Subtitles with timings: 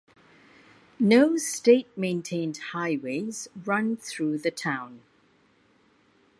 [0.99, 5.03] No state maintained highways run through the town.